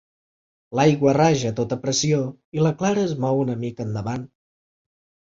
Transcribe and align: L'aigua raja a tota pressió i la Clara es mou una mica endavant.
L'aigua 0.77 1.11
raja 1.17 1.49
a 1.51 1.55
tota 1.59 1.77
pressió 1.83 2.21
i 2.59 2.63
la 2.67 2.71
Clara 2.79 3.03
es 3.09 3.13
mou 3.25 3.43
una 3.43 3.57
mica 3.65 3.85
endavant. 3.89 4.25